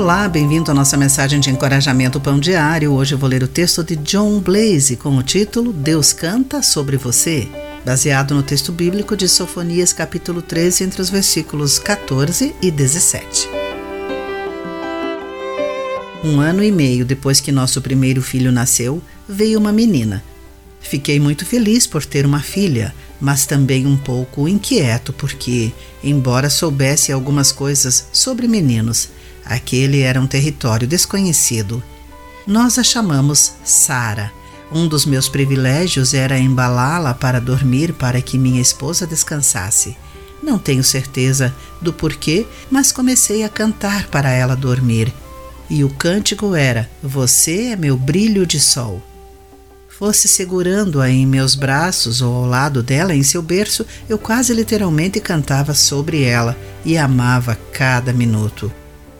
[0.00, 2.94] Olá, bem-vindo à nossa mensagem de encorajamento Pão Diário.
[2.94, 7.46] Hoje vou ler o texto de John Blaze com o título Deus canta sobre você,
[7.84, 13.46] baseado no texto bíblico de Sofonias, capítulo 13, entre os versículos 14 e 17.
[16.24, 20.24] Um ano e meio depois que nosso primeiro filho nasceu, veio uma menina.
[20.80, 25.70] Fiquei muito feliz por ter uma filha, mas também um pouco inquieto porque,
[26.02, 29.10] embora soubesse algumas coisas sobre meninos,
[29.44, 31.82] Aquele era um território desconhecido.
[32.46, 34.32] Nós a chamamos Sara.
[34.72, 39.96] Um dos meus privilégios era embalá-la para dormir para que minha esposa descansasse.
[40.42, 45.12] Não tenho certeza do porquê, mas comecei a cantar para ela dormir.
[45.68, 49.02] E o cântico era: Você é meu brilho de sol.
[49.88, 55.20] Fosse segurando-a em meus braços ou ao lado dela em seu berço, eu quase literalmente
[55.20, 58.72] cantava sobre ela e amava cada minuto.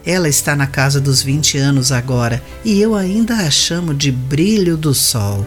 [0.05, 4.77] Ela está na casa dos 20 anos agora e eu ainda a chamo de brilho
[4.77, 5.45] do sol.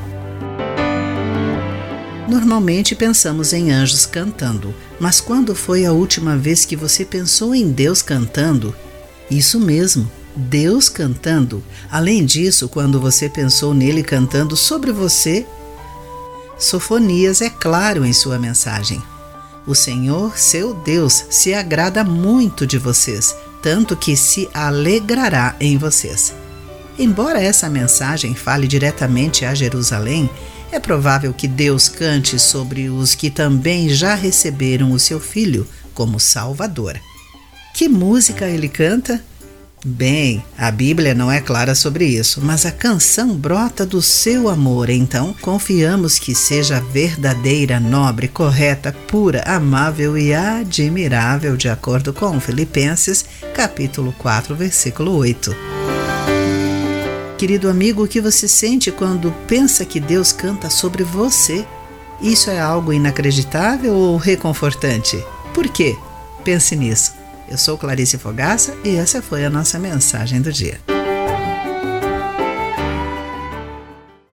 [2.29, 7.71] Normalmente pensamos em anjos cantando, mas quando foi a última vez que você pensou em
[7.71, 8.75] Deus cantando?
[9.29, 11.63] Isso mesmo, Deus cantando.
[11.91, 15.45] Além disso, quando você pensou nele cantando sobre você?
[16.57, 19.01] Sofonias é claro em sua mensagem.
[19.65, 26.35] O Senhor, seu Deus, se agrada muito de vocês, tanto que se alegrará em vocês.
[26.99, 30.29] Embora essa mensagem fale diretamente a Jerusalém,
[30.69, 36.19] é provável que Deus cante sobre os que também já receberam o seu filho como
[36.19, 36.99] Salvador.
[37.73, 39.23] Que música ele canta?
[39.85, 44.89] Bem, a Bíblia não é clara sobre isso, mas a canção brota do seu amor,
[44.89, 53.25] então confiamos que seja verdadeira, nobre, correta, pura, amável e admirável, de acordo com Filipenses,
[53.53, 55.53] capítulo 4, versículo 8.
[57.37, 61.65] Querido amigo, o que você sente quando pensa que Deus canta sobre você?
[62.21, 65.21] Isso é algo inacreditável ou reconfortante?
[65.53, 65.93] Por quê?
[66.45, 67.22] Pense nisso.
[67.49, 70.79] Eu sou Clarice Fogaça e essa foi a nossa mensagem do dia.